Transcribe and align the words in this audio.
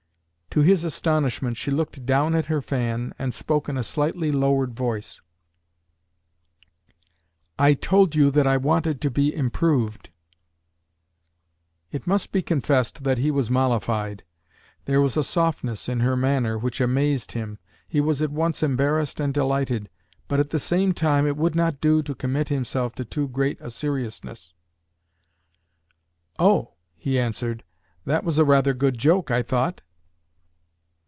To 0.53 0.59
his 0.59 0.83
astonishment 0.83 1.55
she 1.55 1.71
looked 1.71 2.05
down 2.05 2.35
at 2.35 2.47
her 2.47 2.61
fan, 2.61 3.13
and 3.17 3.33
spoke 3.33 3.69
in 3.69 3.77
a 3.77 3.85
slightly 3.85 4.33
lowered 4.33 4.73
voice: 4.73 5.21
"I 7.57 7.73
told 7.73 8.15
you 8.15 8.29
that 8.31 8.45
I 8.45 8.57
wanted 8.57 8.99
to 8.99 9.09
be 9.09 9.33
improved." 9.33 10.09
It 11.93 12.05
must 12.05 12.33
be 12.33 12.41
confessed 12.41 13.03
that 13.05 13.17
he 13.17 13.31
was 13.31 13.49
mollified. 13.49 14.25
There 14.83 14.99
was 14.99 15.15
a 15.15 15.23
softness 15.23 15.87
in 15.87 16.01
her 16.01 16.17
manner 16.17 16.57
which 16.57 16.81
amazed 16.81 17.31
him. 17.31 17.57
He 17.87 18.01
was 18.01 18.21
at 18.21 18.29
once 18.31 18.61
embarrassed 18.61 19.21
and 19.21 19.33
delighted. 19.33 19.89
But, 20.27 20.41
at 20.41 20.49
the 20.49 20.59
same 20.59 20.93
time, 20.93 21.25
it 21.25 21.37
would 21.37 21.55
not 21.55 21.79
do 21.79 22.03
to 22.03 22.13
commit 22.13 22.49
himself 22.49 22.93
to 22.95 23.05
too 23.05 23.29
great 23.29 23.57
a 23.61 23.69
seriousness. 23.69 24.53
"Oh!" 26.37 26.73
he 26.97 27.17
answered, 27.17 27.63
"that 28.03 28.25
was 28.25 28.37
a 28.37 28.43
rather 28.43 28.73
good 28.73 28.97
joke, 28.97 29.31
I 29.31 29.43
thought." 29.43 29.81